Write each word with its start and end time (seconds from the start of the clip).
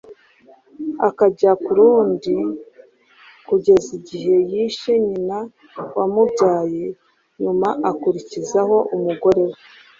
akajya 1.07 1.51
ku 1.63 1.71
rundi 1.77 2.35
kugeza 3.47 3.89
igihe 3.99 4.35
yishe 4.51 4.93
nyina 5.07 5.37
wamubyaye 5.97 6.85
nyuma 7.41 7.69
akurikizaho 7.91 8.77
umugore 8.95 9.43
we 9.49 9.57